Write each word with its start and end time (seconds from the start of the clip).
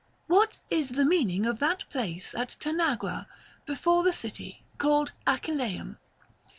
What 0.25 0.57
is 0.71 0.89
the 0.93 1.05
meaning 1.05 1.45
of 1.45 1.59
that 1.59 1.87
place 1.91 2.33
at 2.33 2.57
Tanagra, 2.59 3.27
before 3.67 4.01
the 4.01 4.11
city, 4.11 4.63
called 4.79 5.11
Achilleum'? 5.27 5.99